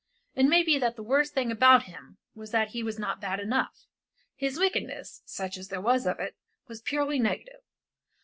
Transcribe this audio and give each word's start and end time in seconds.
It 0.33 0.47
may 0.47 0.63
be 0.63 0.79
that 0.79 0.95
the 0.95 1.03
worst 1.03 1.35
thing 1.35 1.51
about 1.51 1.83
him 1.83 2.17
was 2.33 2.49
that 2.49 2.69
he 2.69 2.81
was 2.81 2.97
not 2.97 3.21
bad 3.21 3.39
enough; 3.39 3.85
his 4.35 4.57
wickedness, 4.57 5.21
such 5.25 5.59
as 5.59 5.67
there 5.67 5.79
was 5.79 6.07
of 6.07 6.19
it, 6.19 6.35
was 6.67 6.81
purely 6.81 7.19
negative. 7.19 7.61